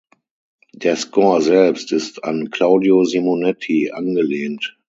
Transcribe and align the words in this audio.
Der 0.73 0.95
Score 0.95 1.43
selbst 1.43 1.91
ist 1.91 2.23
an 2.23 2.49
Claudio 2.49 3.05
Simonetti 3.05 3.91
angelehnt. 3.91 4.75